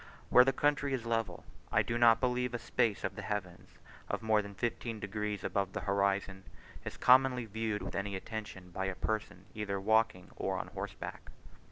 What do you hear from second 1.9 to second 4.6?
not believe a space of the heavens, of more than